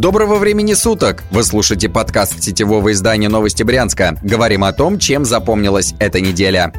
Доброго 0.00 0.38
времени 0.38 0.72
суток! 0.74 1.22
Вы 1.30 1.44
слушаете 1.44 1.88
подкаст 1.88 2.42
сетевого 2.42 2.90
издания 2.90 3.28
«Новости 3.28 3.62
Брянска». 3.62 4.18
Говорим 4.24 4.64
о 4.64 4.72
том, 4.72 4.98
чем 4.98 5.24
запомнилась 5.24 5.94
эта 6.00 6.20
неделя. 6.20 6.72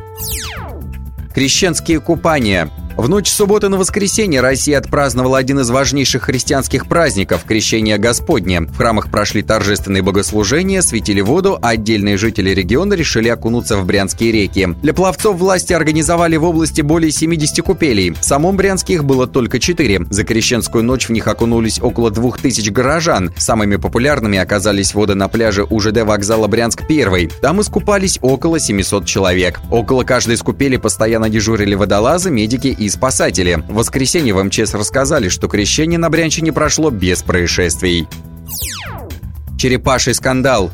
Крещенские 1.34 2.02
купания– 2.02 2.70
в 2.98 3.10
ночь 3.10 3.30
субботы 3.30 3.68
на 3.68 3.78
воскресенье 3.78 4.40
Россия 4.40 4.78
отпраздновала 4.78 5.38
один 5.38 5.60
из 5.60 5.70
важнейших 5.70 6.24
христианских 6.24 6.88
праздников– 6.88 7.44
Крещение 7.48 7.98
Господне. 7.98 8.62
В 8.62 8.78
храмах 8.78 9.12
прошли 9.12 9.42
торжественные 9.42 10.02
богослужения, 10.02 10.82
светили 10.82 11.20
воду, 11.20 11.60
а 11.62 11.70
отдельные 11.70 12.18
жители 12.18 12.52
региона 12.52 12.94
решили 12.94 13.28
окунуться 13.28 13.78
в 13.78 13.86
Брянские 13.86 14.32
реки. 14.32 14.70
Для 14.82 14.94
пловцов 14.94 15.38
власти 15.38 15.74
организовали 15.74 16.38
в 16.38 16.46
области 16.46 16.82
более 16.82 17.12
70 17.12 17.64
купелей. 17.66 18.12
В 18.12 18.24
самом 18.24 18.56
Брянске 18.56 18.94
их 18.94 19.04
было 19.04 19.28
только 19.28 19.60
4. 19.60 20.08
За 20.10 20.24
Крещенскую 20.24 20.84
ночь 20.84 21.10
в 21.10 21.12
них 21.12 21.28
окунулись 21.28 21.82
около 21.82 22.12
2000 22.12 22.70
горожан. 22.70 23.34
Самыми 23.38 23.76
популярными 23.76 24.38
оказались 24.38 24.94
воды 24.94 25.16
на 25.16 25.28
пляже 25.28 25.66
УЖД 25.66 26.04
вокзала 26.04 26.48
Брянск-1. 26.48 27.34
Там 27.42 27.60
искупались 27.60 28.20
около 28.22 28.60
700 28.60 29.06
человек. 29.06 29.60
Около 29.70 30.04
каждой 30.04 30.36
из 30.36 30.42
купели 30.42 30.78
постоянно 30.78 31.30
дежурили 31.30 31.76
водолазы, 31.76 32.32
медики 32.32 32.68
и 32.68 32.85
и 32.86 32.90
спасатели. 32.90 33.56
В 33.68 33.74
воскресенье 33.74 34.34
в 34.34 34.44
МЧС 34.44 34.74
рассказали, 34.74 35.30
что 35.30 35.48
крещение 35.48 36.00
на 36.00 36.10
Брянщине 36.10 36.54
прошло 36.54 36.90
без 36.90 37.24
происшествий. 37.24 38.08
Черепаший 39.58 40.14
скандал. 40.14 40.72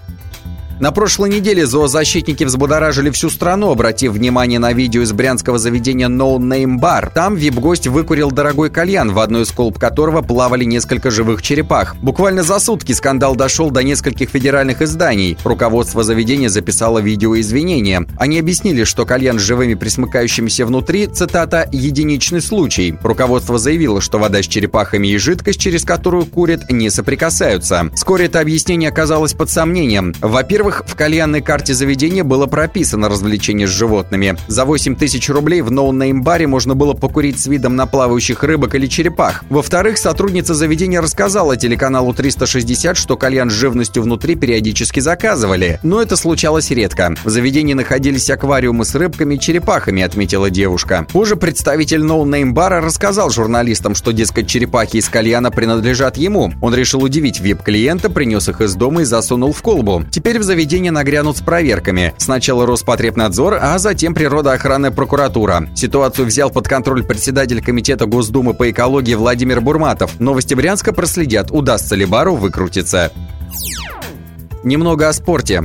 На 0.81 0.91
прошлой 0.91 1.30
неделе 1.30 1.67
зоозащитники 1.67 2.44
взбудоражили 2.44 3.12
всю 3.12 3.30
страну, 3.30 3.70
обратив 3.70 4.13
внимание 4.13 4.58
на 4.58 4.73
видео 4.73 5.04
из 5.04 5.12
брянского 5.12 5.59
заведения 5.59 6.07
No 6.07 6.40
Name 6.40 6.80
Bar. 6.80 7.12
Там 7.13 7.35
вип-гость 7.35 7.85
выкурил 7.85 8.31
дорогой 8.31 8.71
кальян, 8.71 9.12
в 9.12 9.20
одной 9.20 9.44
из 9.44 9.52
колб 9.52 9.77
которого 9.77 10.23
плавали 10.23 10.63
несколько 10.63 11.12
живых 11.12 11.44
черепах. 11.44 11.95
Буквально 11.98 12.41
за 12.41 12.57
сутки 12.57 12.94
скандал 12.94 13.35
дошел 13.35 13.70
до 13.70 13.84
нескольких 13.84 14.31
федеральных 14.31 14.81
изданий. 14.81 15.37
Руководство 15.43 16.02
заведения 16.02 16.49
записало 16.49 16.98
видео 16.98 17.40
извинения. 17.40 18.07
Они 18.18 18.40
объяснили, 18.40 18.84
что 18.84 19.05
кальян 19.05 19.37
с 19.37 19.43
живыми 19.43 19.76
присмыкающимися 19.76 20.65
внутри, 20.65 21.05
цитата, 21.05 21.70
«единичный 21.71 22.41
случай». 22.41 22.96
Руководство 23.04 23.59
заявило, 23.59 24.02
что 24.02 24.18
вода 24.18 24.41
с 24.41 24.48
черепахами 24.48 25.09
и 25.09 25.18
жидкость, 25.18 25.59
через 25.59 25.84
которую 25.84 26.26
курят, 26.26 26.71
не 26.71 26.90
соприкасаются. 26.90 27.91
Вскоре 27.93 28.26
это 28.26 28.40
объяснение 28.40 28.90
оказалось 28.90 29.34
под 29.35 29.52
сомнением. 29.52 30.15
Во-первых, 30.21 30.71
во-первых, 30.72 30.84
в 30.88 30.96
кальянной 30.96 31.41
карте 31.41 31.74
заведения 31.74 32.24
было 32.24 32.48
прописано 32.48 33.10
развлечение 33.10 33.68
с 33.68 33.70
животными. 33.70 34.38
За 34.48 34.66
8 34.66 34.96
тысяч 34.96 35.30
рублей 35.30 35.62
в 35.62 35.72
no 35.71 35.85
name-баре 35.85 36.48
можно 36.48 36.76
было 36.76 36.94
покурить 36.94 37.40
с 37.40 37.48
видом 37.48 37.76
на 37.76 37.86
плавающих 37.86 38.44
рыбок 38.44 38.76
или 38.76 38.88
черепах. 38.88 39.44
Во-вторых, 39.49 39.98
сотрудница 39.98 40.54
заведения 40.54 41.02
рассказала 41.02 41.58
телеканалу 41.58 42.14
360, 42.14 42.96
что 42.98 43.18
кальян 43.18 43.49
с 43.49 43.54
живностью 43.54 44.04
внутри 44.04 44.36
периодически 44.36 44.99
заказывали. 44.99 45.80
Но 45.84 46.02
это 46.02 46.16
случалось 46.16 46.72
редко. 46.72 47.16
В 47.24 47.30
заведении 47.30 47.74
находились 47.74 48.30
аквариумы 48.30 48.86
с 48.86 48.96
рыбками 48.96 49.36
и 49.36 49.40
черепахами, 49.40 50.04
отметила 50.04 50.49
девушка. 50.49 51.05
Позже 51.12 51.36
представитель 51.36 52.04
no 52.04 52.18
name-бара 52.18 52.82
рассказал 52.82 53.30
журналистам, 53.30 53.96
что, 53.96 54.12
дескать, 54.12 54.48
черепахи 54.48 54.98
из 54.98 55.10
кальяна 55.10 55.52
принадлежат 55.52 56.18
ему. 56.18 56.54
Он 56.62 56.74
решил 56.74 57.04
удивить 57.04 57.40
VIP-клиента, 57.40 58.10
принес 58.10 58.48
их 58.49 58.62
из 58.62 58.76
дома 58.76 59.02
и 59.02 59.05
засунул 59.05 59.52
в 59.52 59.62
колбу. 59.62 60.04
Теперь 60.12 60.40
в 60.40 60.44
заведении 60.44 60.60
заведения 60.62 60.91
нагрянут 60.91 61.37
с 61.37 61.41
проверками. 61.41 62.13
Сначала 62.17 62.67
Роспотребнадзор, 62.67 63.57
а 63.59 63.79
затем 63.79 64.13
природоохранная 64.13 64.91
прокуратура. 64.91 65.68
Ситуацию 65.75 66.28
взял 66.28 66.51
под 66.51 66.68
контроль 66.68 67.03
председатель 67.03 67.63
Комитета 67.63 68.06
Госдумы 68.06 68.53
по 68.53 68.69
экологии 68.69 69.16
Владимир 69.16 69.59
Бурматов. 69.59 70.19
Новости 70.19 70.53
Брянска 70.53 70.94
проследят, 70.94 71.50
удастся 71.50 71.95
ли 71.95 72.06
Бару 72.06 72.35
выкрутиться. 72.35 73.12
Немного 74.63 75.09
о 75.09 75.13
спорте. 75.13 75.63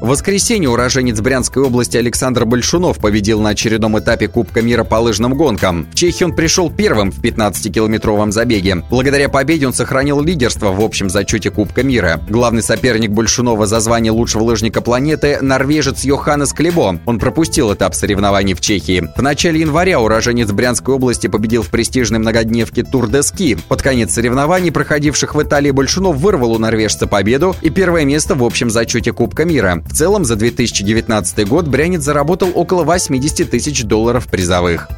В 0.00 0.08
воскресенье 0.08 0.70
уроженец 0.70 1.20
Брянской 1.20 1.62
области 1.62 1.98
Александр 1.98 2.46
Большунов 2.46 2.98
победил 2.98 3.42
на 3.42 3.50
очередном 3.50 3.98
этапе 3.98 4.28
Кубка 4.28 4.62
мира 4.62 4.82
по 4.82 4.94
лыжным 4.94 5.34
гонкам. 5.34 5.86
В 5.92 5.94
Чехии 5.94 6.24
он 6.24 6.34
пришел 6.34 6.70
первым 6.70 7.12
в 7.12 7.20
15-километровом 7.20 8.32
забеге. 8.32 8.82
Благодаря 8.88 9.28
победе 9.28 9.66
он 9.66 9.74
сохранил 9.74 10.22
лидерство 10.22 10.72
в 10.72 10.80
общем 10.80 11.10
зачете 11.10 11.50
Кубка 11.50 11.82
мира. 11.82 12.18
Главный 12.30 12.62
соперник 12.62 13.10
Большунова 13.10 13.66
за 13.66 13.78
звание 13.80 14.10
лучшего 14.10 14.44
лыжника 14.44 14.80
планеты– 14.80 15.36
норвежец 15.42 16.02
Йоханнес 16.02 16.50
Клебо. 16.54 16.98
Он 17.04 17.18
пропустил 17.18 17.74
этап 17.74 17.94
соревнований 17.94 18.54
в 18.54 18.62
Чехии. 18.62 19.06
В 19.14 19.20
начале 19.20 19.60
января 19.60 20.00
уроженец 20.00 20.50
Брянской 20.50 20.94
области 20.94 21.26
победил 21.26 21.62
в 21.62 21.68
престижной 21.68 22.20
многодневке 22.20 22.84
Тур 22.84 23.06
де 23.08 23.22
Ски. 23.22 23.58
Под 23.68 23.82
конец 23.82 24.14
соревнований, 24.14 24.72
проходивших 24.72 25.34
в 25.34 25.42
Италии, 25.42 25.72
Большунов 25.72 26.16
вырвал 26.16 26.52
у 26.52 26.58
норвежца 26.58 27.06
победу 27.06 27.54
и 27.60 27.68
первое 27.68 28.06
место 28.06 28.34
в 28.34 28.42
общем 28.42 28.70
зачете 28.70 29.12
Кубка 29.12 29.44
мира. 29.44 29.84
В 29.90 29.92
целом, 29.92 30.24
за 30.24 30.36
2019 30.36 31.48
год 31.48 31.66
Брянец 31.66 32.02
заработал 32.02 32.50
около 32.54 32.84
80 32.84 33.50
тысяч 33.50 33.82
долларов 33.82 34.28
призовых. 34.28 34.88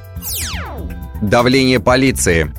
Давление 1.23 1.81
полиции. 1.81 2.53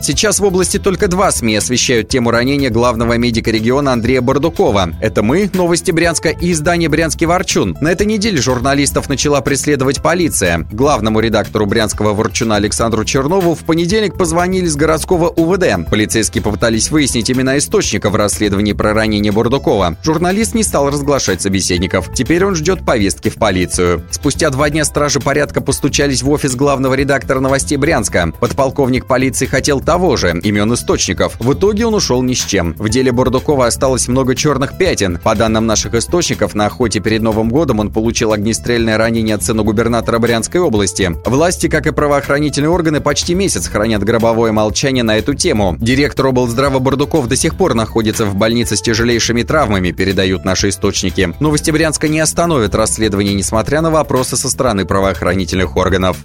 Сейчас 0.00 0.38
в 0.38 0.44
области 0.44 0.78
только 0.78 1.08
два 1.08 1.32
СМИ 1.32 1.56
освещают 1.56 2.08
тему 2.08 2.30
ранения 2.30 2.70
главного 2.70 3.18
медика 3.18 3.50
региона 3.50 3.92
Андрея 3.92 4.20
Бардукова. 4.20 4.92
Это 5.00 5.22
мы, 5.22 5.50
Новости 5.52 5.90
Брянска 5.90 6.28
и 6.30 6.52
издание 6.52 6.88
«Брянский 6.88 7.26
Ворчун». 7.26 7.76
На 7.80 7.90
этой 7.90 8.06
неделе 8.06 8.40
журналистов 8.40 9.08
начала 9.08 9.40
преследовать 9.40 10.00
полиция. 10.00 10.66
Главному 10.72 11.18
редактору 11.20 11.66
«Брянского 11.66 12.14
Ворчуна» 12.14 12.56
Александру 12.56 13.04
Чернову 13.04 13.54
в 13.54 13.64
понедельник 13.64 14.16
позвонили 14.16 14.66
с 14.66 14.76
городского 14.76 15.28
УВД. 15.30 15.90
Полицейские 15.90 16.42
попытались 16.42 16.90
выяснить 16.90 17.30
имена 17.30 17.58
источников 17.58 18.12
в 18.12 18.16
расследовании 18.16 18.74
про 18.74 18.94
ранение 18.94 19.32
Бардукова. 19.32 19.96
Журналист 20.04 20.54
не 20.54 20.62
стал 20.62 20.90
разглашать 20.90 21.42
собеседников. 21.42 22.14
Теперь 22.14 22.44
он 22.44 22.54
ждет 22.54 22.84
повестки 22.84 23.30
в 23.30 23.34
полицию. 23.34 24.04
Спустя 24.12 24.50
два 24.50 24.70
дня 24.70 24.84
стражи 24.84 25.18
порядка 25.18 25.60
постучались 25.60 26.22
в 26.22 26.30
офис 26.30 26.54
главного 26.54 26.94
редактора 26.94 27.40
новостей 27.40 27.76
Брянска. 27.76 28.32
Подполковник 28.38 29.06
полиции 29.06 29.46
хотел 29.46 29.80
того 29.88 30.18
же, 30.18 30.38
имен 30.42 30.74
источников. 30.74 31.36
В 31.40 31.54
итоге 31.54 31.86
он 31.86 31.94
ушел 31.94 32.20
ни 32.22 32.34
с 32.34 32.44
чем. 32.44 32.74
В 32.74 32.90
деле 32.90 33.10
Бурдукова 33.10 33.64
осталось 33.64 34.06
много 34.06 34.34
черных 34.34 34.76
пятен. 34.76 35.18
По 35.18 35.34
данным 35.34 35.64
наших 35.64 35.94
источников, 35.94 36.54
на 36.54 36.66
охоте 36.66 37.00
перед 37.00 37.22
Новым 37.22 37.48
годом 37.48 37.80
он 37.80 37.90
получил 37.90 38.32
огнестрельное 38.32 38.98
ранение 38.98 39.36
от 39.36 39.42
сына 39.42 39.62
губернатора 39.62 40.18
Брянской 40.18 40.60
области. 40.60 41.10
Власти, 41.24 41.68
как 41.68 41.86
и 41.86 41.92
правоохранительные 41.92 42.68
органы, 42.68 43.00
почти 43.00 43.34
месяц 43.34 43.66
хранят 43.66 44.04
гробовое 44.04 44.52
молчание 44.52 45.04
на 45.04 45.16
эту 45.16 45.32
тему. 45.32 45.74
Директор 45.80 46.26
облздрава 46.26 46.80
Бурдуков 46.80 47.26
до 47.26 47.36
сих 47.36 47.54
пор 47.54 47.72
находится 47.72 48.26
в 48.26 48.34
больнице 48.34 48.76
с 48.76 48.82
тяжелейшими 48.82 49.42
травмами, 49.42 49.92
передают 49.92 50.44
наши 50.44 50.68
источники. 50.68 51.32
Новости 51.40 51.70
Брянска 51.70 52.08
не 52.08 52.20
остановят 52.20 52.74
расследование, 52.74 53.32
несмотря 53.32 53.80
на 53.80 53.90
вопросы 53.90 54.36
со 54.36 54.50
стороны 54.50 54.84
правоохранительных 54.84 55.78
органов. 55.78 56.18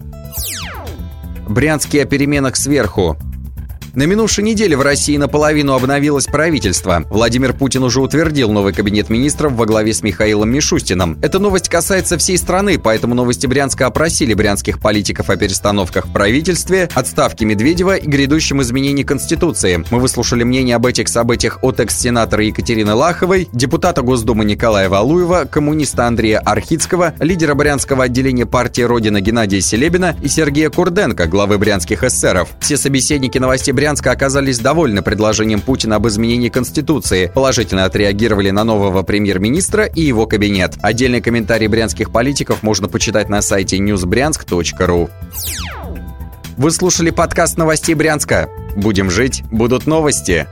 Брянский 1.48 2.04
о 2.04 2.06
переменах 2.06 2.58
сверху. 2.58 3.18
На 3.96 4.08
минувшей 4.08 4.44
неделе 4.44 4.76
в 4.76 4.82
России 4.82 5.18
наполовину 5.18 5.74
обновилось 5.74 6.26
правительство. 6.26 7.04
Владимир 7.12 7.54
Путин 7.54 7.84
уже 7.84 8.02
утвердил 8.02 8.52
новый 8.52 8.74
кабинет 8.74 9.12
министров 9.12 9.54
во 9.54 9.68
главе 9.68 9.94
с 9.94 10.02
Михаилом 10.02 10.50
Мишустиным. 10.50 11.20
Эта 11.22 11.38
новость 11.38 11.70
касается 11.70 12.18
всей 12.18 12.40
страны, 12.40 12.80
поэтому 12.80 13.14
новости 13.14 13.46
Брянска 13.46 13.86
опросили 13.86 14.34
брянских 14.34 14.80
политиков 14.80 15.30
о 15.30 15.36
перестановках 15.36 16.08
в 16.08 16.12
правительстве, 16.12 16.90
отставке 16.96 17.46
Медведева 17.46 17.96
и 17.96 18.08
грядущем 18.08 18.64
изменении 18.64 19.04
Конституции. 19.04 19.86
Мы 19.92 20.00
выслушали 20.00 20.42
мнение 20.42 20.76
об 20.76 20.88
этих 20.88 21.08
событиях 21.08 21.60
от 21.62 21.80
экс-сенатора 21.80 22.46
Екатерины 22.46 22.96
Лаховой, 22.96 23.48
депутата 23.54 24.02
Госдумы 24.02 24.44
Николая 24.44 24.90
Валуева, 24.90 25.46
коммуниста 25.46 26.08
Андрея 26.08 26.40
Архицкого, 26.40 27.14
лидера 27.20 27.54
брянского 27.54 28.06
отделения 28.06 28.48
партии 28.48 28.82
Родина 28.82 29.22
Геннадия 29.22 29.62
Селебина 29.62 30.16
и 30.24 30.30
Сергея 30.30 30.72
Курденко, 30.72 31.28
главы 31.28 31.60
брянских 31.60 32.04
эсеров. 32.04 32.50
Все 32.60 32.76
собеседники 32.76 33.38
новостей 33.38 33.72
Брянска 33.84 34.12
оказались 34.12 34.60
довольны 34.60 35.02
предложением 35.02 35.60
Путина 35.60 35.98
об 35.98 36.08
изменении 36.08 36.48
Конституции, 36.48 37.28
положительно 37.28 37.84
отреагировали 37.84 38.50
на 38.50 38.64
нового 38.64 39.04
премьер-министра 39.04 39.84
и 39.84 40.00
его 40.00 40.26
кабинет. 40.26 40.76
Отдельные 40.82 41.22
комментарии 41.22 41.68
брянских 41.68 42.10
политиков 42.10 42.64
можно 42.64 42.88
почитать 42.88 43.28
на 43.28 43.42
сайте 43.42 43.80
newsbrянск.ру. 43.80 45.10
Вы 46.56 46.72
слушали 46.72 47.10
подкаст 47.10 47.58
новостей 47.58 47.94
Брянска. 47.94 48.48
Будем 48.78 49.12
жить, 49.12 49.44
будут 49.52 49.86
новости. 49.86 50.48